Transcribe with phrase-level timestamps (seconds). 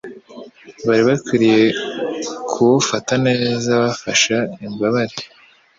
[0.87, 1.63] bari bakwiriye
[2.51, 5.15] kuwufata neza bafasha imbabare.